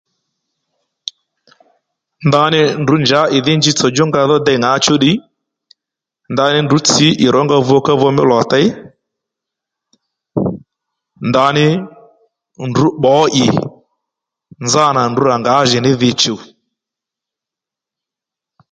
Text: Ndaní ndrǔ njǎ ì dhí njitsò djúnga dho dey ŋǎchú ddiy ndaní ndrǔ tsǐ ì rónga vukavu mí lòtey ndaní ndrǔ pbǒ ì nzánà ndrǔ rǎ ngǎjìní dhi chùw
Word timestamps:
Ndaní 2.27 2.61
ndrǔ 2.81 2.95
njǎ 3.03 3.21
ì 3.37 3.39
dhí 3.45 3.53
njitsò 3.57 3.87
djúnga 3.91 4.21
dho 4.29 4.37
dey 4.45 4.59
ŋǎchú 4.63 4.93
ddiy 4.97 5.17
ndaní 6.33 6.57
ndrǔ 6.63 6.77
tsǐ 6.87 7.07
ì 7.25 7.27
rónga 7.33 7.57
vukavu 7.67 8.07
mí 8.15 8.23
lòtey 8.31 8.67
ndaní 11.29 11.65
ndrǔ 12.69 12.87
pbǒ 12.99 13.13
ì 13.43 13.45
nzánà 14.65 15.01
ndrǔ 15.11 15.21
rǎ 15.29 15.35
ngǎjìní 15.41 15.91
dhi 16.01 16.09
chùw 16.21 16.39